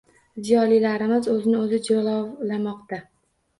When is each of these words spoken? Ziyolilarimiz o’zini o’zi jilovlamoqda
Ziyolilarimiz 0.45 1.29
o’zini 1.35 1.61
o’zi 1.67 1.81
jilovlamoqda 1.91 3.03